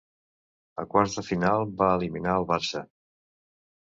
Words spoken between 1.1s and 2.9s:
de final va eliminar el Barça.